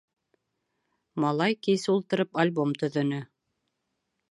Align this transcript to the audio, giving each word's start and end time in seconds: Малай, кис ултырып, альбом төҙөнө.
Малай, 1.25 1.57
кис 1.67 1.85
ултырып, 1.95 2.41
альбом 2.45 2.75
төҙөнө. 2.83 3.23